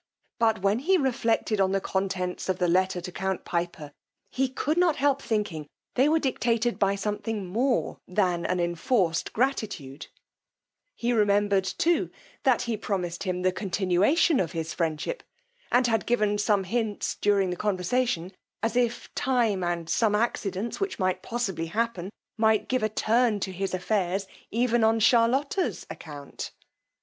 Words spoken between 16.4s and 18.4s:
hints during the conversation,